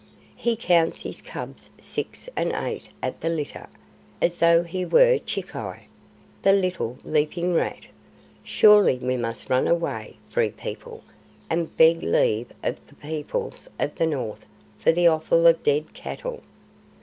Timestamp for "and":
2.35-2.53, 11.51-11.77